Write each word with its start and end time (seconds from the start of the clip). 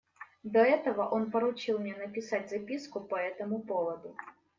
До 0.43 0.57
этого 0.61 1.07
он 1.07 1.29
поручил 1.29 1.77
мне 1.77 1.95
написать 1.95 2.49
записку 2.49 3.01
по 3.01 3.13
этому 3.17 3.59
поводу. 3.59 4.15